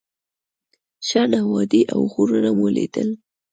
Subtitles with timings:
[1.07, 3.09] شنه وادي او غرونه مو لیدل.